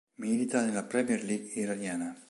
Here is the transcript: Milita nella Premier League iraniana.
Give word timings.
Milita 0.17 0.65
nella 0.65 0.81
Premier 0.81 1.23
League 1.23 1.53
iraniana. 1.61 2.17